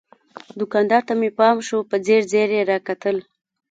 دوکاندار 0.59 1.01
ته 1.07 1.13
مې 1.19 1.29
پام 1.37 1.57
شو، 1.67 1.79
په 1.89 1.95
ځیر 2.05 2.21
ځیر 2.31 2.49
یې 2.57 2.63
را 2.71 2.77
کتل. 2.87 3.17